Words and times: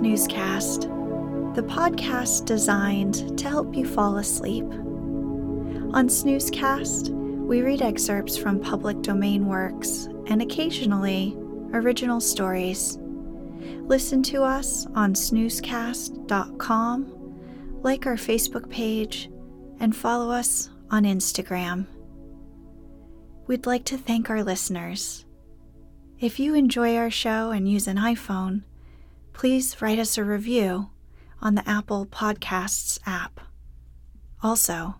Snoozecast, 0.00 1.54
the 1.54 1.62
podcast 1.62 2.46
designed 2.46 3.38
to 3.38 3.50
help 3.50 3.76
you 3.76 3.84
fall 3.84 4.16
asleep. 4.16 4.64
On 4.64 6.08
Snoozecast, 6.08 7.10
we 7.10 7.60
read 7.60 7.82
excerpts 7.82 8.38
from 8.38 8.60
public 8.60 9.02
domain 9.02 9.44
works 9.44 10.08
and 10.28 10.40
occasionally 10.40 11.36
original 11.74 12.18
stories. 12.18 12.98
Listen 13.82 14.22
to 14.22 14.42
us 14.42 14.86
on 14.94 15.12
snoozecast.com, 15.12 17.82
like 17.82 18.06
our 18.06 18.16
Facebook 18.16 18.70
page, 18.70 19.30
and 19.80 19.94
follow 19.94 20.30
us 20.30 20.70
on 20.90 21.04
Instagram. 21.04 21.84
We'd 23.46 23.66
like 23.66 23.84
to 23.84 23.98
thank 23.98 24.30
our 24.30 24.42
listeners. 24.42 25.26
If 26.18 26.40
you 26.40 26.54
enjoy 26.54 26.96
our 26.96 27.10
show 27.10 27.50
and 27.50 27.70
use 27.70 27.86
an 27.86 27.98
iPhone, 27.98 28.62
please 29.32 29.80
write 29.80 29.98
us 29.98 30.18
a 30.18 30.24
review 30.24 30.90
on 31.40 31.54
the 31.54 31.68
Apple 31.68 32.06
Podcasts 32.06 32.98
app. 33.06 33.40
Also, 34.42 34.96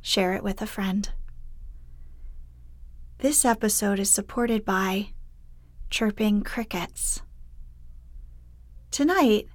share 0.00 0.34
it 0.34 0.42
with 0.42 0.60
a 0.60 0.66
friend. 0.66 1.10
This 3.18 3.44
episode 3.44 3.98
is 3.98 4.10
supported 4.10 4.64
by 4.64 5.10
Chirping 5.90 6.42
Crickets. 6.42 7.22
Tonight, 8.90 9.46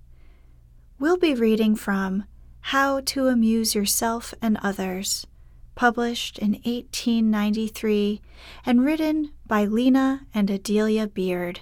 we'll 1.00 1.18
be 1.18 1.34
reading 1.34 1.76
from 1.76 2.26
How 2.62 3.02
to 3.02 3.28
Amuse 3.28 3.76
Yourself 3.76 4.34
and 4.42 4.58
Others, 4.62 5.28
published 5.76 6.38
in 6.40 6.54
1893 6.64 8.22
and 8.66 8.86
written 8.86 9.34
by 9.46 9.66
Lina 9.66 10.22
and 10.34 10.50
Adelia 10.50 11.08
Beard 11.08 11.62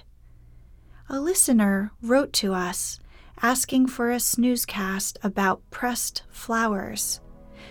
a 1.08 1.20
listener 1.20 1.92
wrote 2.02 2.32
to 2.32 2.54
us 2.54 2.98
asking 3.42 3.86
for 3.86 4.10
a 4.10 4.16
snoozecast 4.16 5.16
about 5.22 5.60
pressed 5.70 6.22
flowers. 6.30 7.20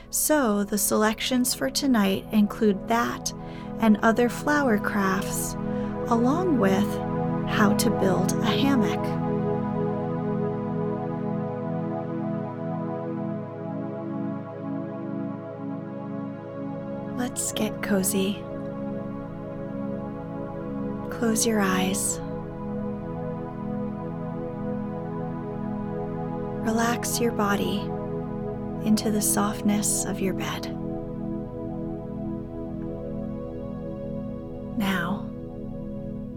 So 0.10 0.64
the 0.64 0.78
selections 0.78 1.54
for 1.54 1.70
tonight 1.70 2.26
include 2.32 2.88
that 2.88 3.34
and 3.80 3.98
other 3.98 4.30
flower 4.30 4.78
crafts, 4.78 5.54
along 6.08 6.60
with 6.60 6.88
how 7.50 7.74
to 7.74 7.90
build 7.90 8.34
a 8.34 8.46
hammock. 8.46 9.02
Let's 17.18 17.52
get 17.54 17.82
cozy. 17.82 18.44
Close 21.10 21.48
your 21.48 21.62
eyes. 21.62 22.20
Relax 26.64 27.20
your 27.20 27.34
body 27.34 27.80
into 28.88 29.12
the 29.12 29.22
softness 29.22 30.06
of 30.06 30.22
your 30.22 30.34
bed. 30.34 30.74
Now, 34.78 35.30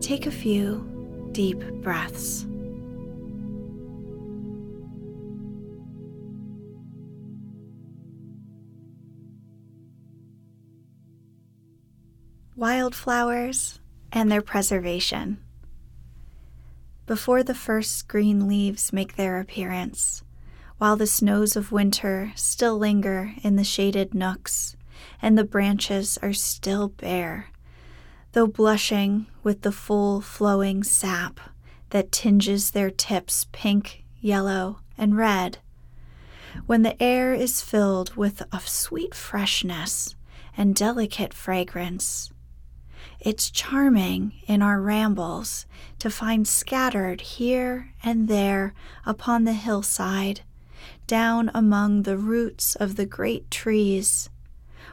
take 0.00 0.26
a 0.26 0.32
few 0.32 1.28
deep 1.30 1.60
breaths. 1.80 2.44
Wildflowers 12.56 13.78
and 14.10 14.30
their 14.32 14.42
preservation. 14.42 15.45
Before 17.06 17.44
the 17.44 17.54
first 17.54 18.08
green 18.08 18.48
leaves 18.48 18.92
make 18.92 19.14
their 19.14 19.38
appearance, 19.38 20.24
while 20.78 20.96
the 20.96 21.06
snows 21.06 21.54
of 21.54 21.70
winter 21.70 22.32
still 22.34 22.76
linger 22.76 23.32
in 23.44 23.54
the 23.54 23.62
shaded 23.62 24.12
nooks, 24.12 24.76
and 25.22 25.38
the 25.38 25.44
branches 25.44 26.18
are 26.20 26.32
still 26.32 26.88
bare, 26.88 27.50
though 28.32 28.48
blushing 28.48 29.26
with 29.44 29.62
the 29.62 29.70
full 29.70 30.20
flowing 30.20 30.82
sap 30.82 31.38
that 31.90 32.10
tinges 32.10 32.72
their 32.72 32.90
tips 32.90 33.46
pink, 33.52 34.04
yellow, 34.20 34.80
and 34.98 35.16
red. 35.16 35.58
When 36.66 36.82
the 36.82 37.00
air 37.00 37.32
is 37.34 37.60
filled 37.60 38.16
with 38.16 38.42
a 38.52 38.60
sweet 38.60 39.14
freshness 39.14 40.16
and 40.56 40.74
delicate 40.74 41.32
fragrance, 41.32 42.32
it's 43.20 43.50
charming 43.50 44.32
in 44.46 44.62
our 44.62 44.80
rambles 44.80 45.66
to 45.98 46.10
find 46.10 46.46
scattered 46.46 47.20
here 47.20 47.92
and 48.02 48.28
there 48.28 48.74
upon 49.04 49.44
the 49.44 49.52
hillside, 49.52 50.42
down 51.06 51.50
among 51.54 52.02
the 52.02 52.16
roots 52.16 52.74
of 52.76 52.96
the 52.96 53.06
great 53.06 53.50
trees, 53.50 54.28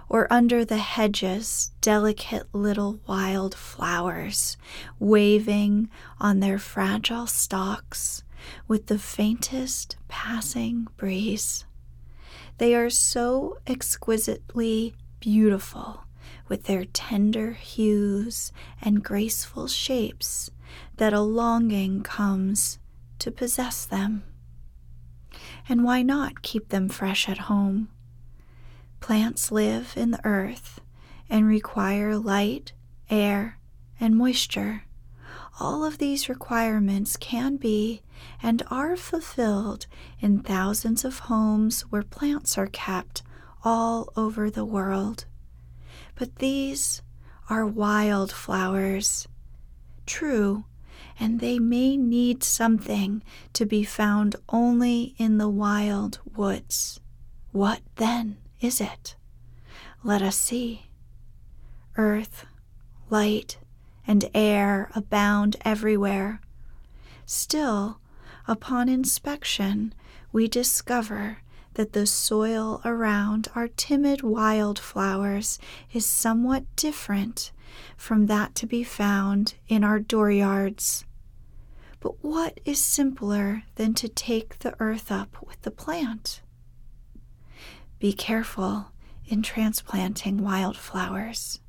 or 0.09 0.31
under 0.31 0.63
the 0.63 0.77
hedges, 0.77 1.71
delicate 1.81 2.47
little 2.53 2.99
wild 3.07 3.55
flowers 3.55 4.57
waving 4.99 5.89
on 6.19 6.39
their 6.39 6.59
fragile 6.59 7.27
stalks 7.27 8.23
with 8.67 8.87
the 8.87 8.99
faintest 8.99 9.95
passing 10.07 10.87
breeze. 10.97 11.65
They 12.57 12.75
are 12.75 12.89
so 12.89 13.57
exquisitely 13.65 14.93
beautiful 15.19 16.03
with 16.47 16.65
their 16.65 16.85
tender 16.85 17.53
hues 17.53 18.51
and 18.81 19.03
graceful 19.03 19.67
shapes 19.67 20.49
that 20.97 21.13
a 21.13 21.21
longing 21.21 22.03
comes 22.03 22.79
to 23.19 23.31
possess 23.31 23.85
them. 23.85 24.23
And 25.67 25.83
why 25.83 26.01
not 26.01 26.41
keep 26.41 26.69
them 26.69 26.89
fresh 26.89 27.29
at 27.29 27.37
home? 27.49 27.89
Plants 28.99 29.51
live 29.51 29.93
in 29.95 30.11
the 30.11 30.25
earth 30.25 30.79
and 31.29 31.47
require 31.47 32.17
light, 32.17 32.73
air, 33.09 33.57
and 33.99 34.15
moisture. 34.15 34.83
All 35.59 35.83
of 35.83 35.97
these 35.97 36.29
requirements 36.29 37.15
can 37.17 37.57
be 37.57 38.01
and 38.41 38.63
are 38.69 38.95
fulfilled 38.95 39.85
in 40.19 40.39
thousands 40.39 41.05
of 41.05 41.19
homes 41.19 41.81
where 41.83 42.03
plants 42.03 42.57
are 42.57 42.67
kept 42.67 43.23
all 43.63 44.11
over 44.15 44.49
the 44.49 44.65
world. 44.65 45.25
But 46.15 46.37
these 46.37 47.01
are 47.49 47.65
wild 47.65 48.31
flowers. 48.31 49.27
True, 50.05 50.65
and 51.19 51.39
they 51.39 51.59
may 51.59 51.97
need 51.97 52.43
something 52.43 53.23
to 53.53 53.65
be 53.65 53.83
found 53.83 54.35
only 54.49 55.15
in 55.17 55.37
the 55.37 55.49
wild 55.49 56.19
woods. 56.35 56.99
What 57.51 57.81
then 57.95 58.37
is 58.59 58.81
it? 58.81 59.15
Let 60.03 60.21
us 60.21 60.35
see. 60.35 60.87
Earth, 61.95 62.45
light, 63.09 63.57
and 64.07 64.29
air 64.33 64.89
abound 64.95 65.55
everywhere. 65.63 66.41
Still, 67.25 67.99
upon 68.47 68.89
inspection, 68.89 69.93
we 70.31 70.47
discover 70.47 71.37
that 71.75 71.93
the 71.93 72.05
soil 72.05 72.81
around 72.85 73.47
our 73.55 73.67
timid 73.67 74.21
wildflowers 74.21 75.59
is 75.91 76.05
somewhat 76.05 76.63
different 76.75 77.51
from 77.97 78.27
that 78.27 78.55
to 78.55 78.67
be 78.67 78.83
found 78.83 79.55
in 79.67 79.83
our 79.83 79.99
dooryards. 79.99 81.03
But 81.99 82.23
what 82.23 82.59
is 82.65 82.83
simpler 82.83 83.63
than 83.75 83.93
to 83.95 84.07
take 84.07 84.59
the 84.59 84.75
earth 84.79 85.11
up 85.11 85.37
with 85.45 85.61
the 85.61 85.71
plant? 85.71 86.41
Be 87.99 88.13
careful 88.13 88.91
in 89.25 89.41
transplanting 89.41 90.43
wildflowers 90.43 91.61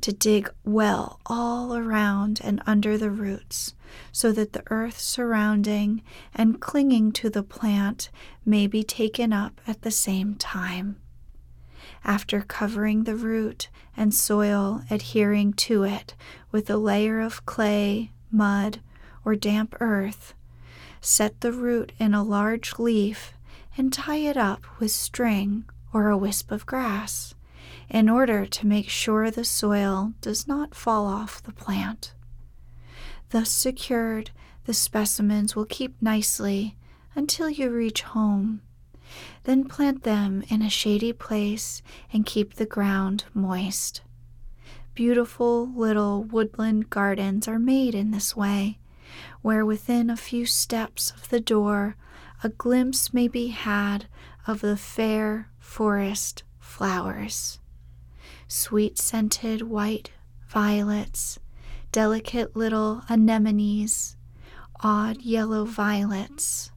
to 0.00 0.12
dig 0.12 0.50
well 0.64 1.20
all 1.26 1.76
around 1.76 2.40
and 2.42 2.62
under 2.66 2.98
the 2.98 3.10
roots, 3.10 3.74
so 4.12 4.32
that 4.32 4.52
the 4.52 4.62
earth 4.70 4.98
surrounding 4.98 6.02
and 6.34 6.60
clinging 6.60 7.12
to 7.12 7.30
the 7.30 7.42
plant 7.42 8.10
may 8.44 8.66
be 8.66 8.82
taken 8.82 9.32
up 9.32 9.60
at 9.66 9.82
the 9.82 9.90
same 9.90 10.34
time. 10.34 10.96
After 12.04 12.40
covering 12.42 13.04
the 13.04 13.16
root 13.16 13.68
and 13.96 14.14
soil 14.14 14.82
adhering 14.90 15.54
to 15.54 15.84
it 15.84 16.14
with 16.52 16.68
a 16.70 16.76
layer 16.76 17.20
of 17.20 17.46
clay, 17.46 18.12
mud, 18.30 18.80
or 19.24 19.34
damp 19.34 19.74
earth, 19.80 20.34
set 21.00 21.40
the 21.40 21.52
root 21.52 21.92
in 21.98 22.14
a 22.14 22.22
large 22.22 22.78
leaf 22.78 23.32
and 23.76 23.92
tie 23.92 24.16
it 24.16 24.36
up 24.36 24.64
with 24.78 24.90
string 24.90 25.64
or 25.92 26.08
a 26.08 26.16
wisp 26.16 26.50
of 26.50 26.66
grass 26.66 27.34
in 27.88 28.08
order 28.08 28.46
to 28.46 28.66
make 28.66 28.88
sure 28.88 29.30
the 29.30 29.44
soil 29.44 30.12
does 30.20 30.46
not 30.46 30.74
fall 30.74 31.06
off 31.06 31.42
the 31.42 31.52
plant. 31.52 32.12
Thus 33.30 33.50
secured, 33.50 34.30
the 34.64 34.74
specimens 34.74 35.54
will 35.54 35.64
keep 35.64 36.00
nicely 36.00 36.76
until 37.14 37.48
you 37.48 37.70
reach 37.70 38.02
home. 38.02 38.60
Then 39.44 39.64
plant 39.64 40.02
them 40.02 40.42
in 40.48 40.62
a 40.62 40.70
shady 40.70 41.12
place 41.12 41.82
and 42.12 42.26
keep 42.26 42.54
the 42.54 42.66
ground 42.66 43.24
moist. 43.32 44.02
Beautiful 44.94 45.68
little 45.68 46.24
woodland 46.24 46.90
gardens 46.90 47.46
are 47.46 47.58
made 47.58 47.94
in 47.94 48.10
this 48.10 48.34
way, 48.34 48.78
where 49.42 49.64
within 49.64 50.10
a 50.10 50.16
few 50.16 50.46
steps 50.46 51.10
of 51.12 51.28
the 51.28 51.40
door 51.40 51.96
a 52.42 52.48
glimpse 52.48 53.14
may 53.14 53.28
be 53.28 53.48
had 53.48 54.06
of 54.46 54.60
the 54.60 54.76
fair 54.76 55.50
forest 55.58 56.42
flowers. 56.66 57.58
Sweet 58.48 58.98
scented 58.98 59.62
white 59.62 60.10
violets, 60.48 61.38
delicate 61.92 62.54
little 62.54 63.02
anemones, 63.08 64.16
odd 64.82 65.22
yellow 65.22 65.64
violets, 65.64 66.70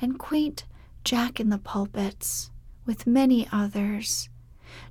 and 0.00 0.18
quaint 0.18 0.64
jack 1.04 1.38
in 1.38 1.50
the 1.50 1.58
pulpits, 1.58 2.50
with 2.86 3.06
many 3.06 3.46
others, 3.52 4.28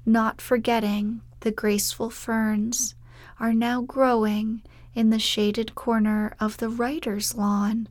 not 0.06 0.40
forgetting 0.40 1.22
the 1.40 1.52
graceful 1.52 2.10
ferns, 2.10 2.96
are 3.40 3.54
now 3.54 3.82
growing 3.82 4.62
in 4.94 5.10
the 5.10 5.20
shaded 5.20 5.74
corner 5.74 6.36
of 6.40 6.58
the 6.58 6.70
writer's 6.70 7.36
lawn, 7.36 7.88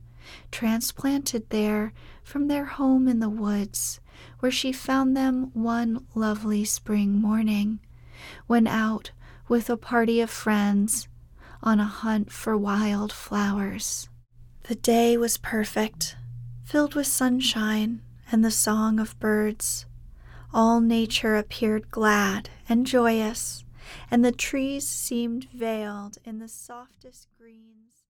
transplanted 0.51 1.49
there 1.49 1.93
from 2.23 2.47
their 2.47 2.65
home 2.65 3.07
in 3.07 3.19
the 3.19 3.29
woods, 3.29 3.99
where 4.39 4.51
she 4.51 4.71
found 4.71 5.15
them 5.15 5.51
one 5.53 6.05
lovely 6.15 6.63
spring 6.63 7.19
morning 7.19 7.79
when 8.47 8.67
out 8.67 9.11
with 9.47 9.69
a 9.69 9.77
party 9.77 10.21
of 10.21 10.29
friends 10.29 11.07
on 11.61 11.79
a 11.79 11.85
hunt 11.85 12.31
for 12.31 12.57
wild 12.57 13.11
flowers. 13.11 14.09
The 14.63 14.75
day 14.75 15.17
was 15.17 15.37
perfect, 15.37 16.15
filled 16.63 16.95
with 16.95 17.07
sunshine 17.07 18.01
and 18.31 18.43
the 18.43 18.51
song 18.51 18.99
of 18.99 19.19
birds. 19.19 19.85
All 20.53 20.79
nature 20.79 21.35
appeared 21.35 21.91
glad 21.91 22.49
and 22.69 22.85
joyous, 22.85 23.65
and 24.09 24.23
the 24.23 24.31
trees 24.31 24.87
seemed 24.87 25.45
veiled 25.53 26.17
in 26.23 26.39
the 26.39 26.47
softest 26.47 27.27
greens. 27.37 28.02